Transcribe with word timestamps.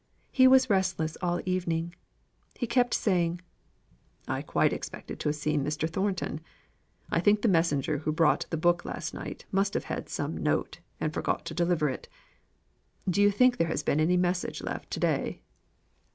He 0.31 0.47
was 0.47 0.67
restless 0.67 1.15
all 1.21 1.37
the 1.37 1.47
evening. 1.47 1.93
He 2.55 2.65
kept 2.65 2.95
saying, 2.95 3.39
"I 4.27 4.41
quite 4.41 4.73
expected 4.73 5.19
to 5.19 5.29
have 5.29 5.35
seen 5.35 5.63
Mr. 5.63 5.87
Thornton. 5.87 6.39
I 7.11 7.19
think 7.19 7.43
the 7.43 7.47
messenger 7.47 7.99
who 7.99 8.11
brought 8.11 8.47
the 8.49 8.57
book 8.57 8.83
last 8.83 9.13
night 9.13 9.45
must 9.51 9.75
have 9.75 9.83
had 9.83 10.09
some 10.09 10.35
note, 10.35 10.79
and 10.99 11.13
forgot 11.13 11.45
to 11.45 11.53
deliver 11.53 11.87
it. 11.87 12.09
Do 13.07 13.21
you 13.21 13.29
think 13.29 13.57
there 13.57 13.67
has 13.67 13.83
been 13.83 13.99
any 13.99 14.17
message 14.17 14.63
left 14.63 14.89
to 14.89 14.99
day?" 14.99 15.43